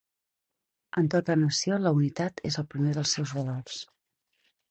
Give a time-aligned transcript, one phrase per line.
[1.01, 3.77] En tota nació la unitat és el primer dels seus valors.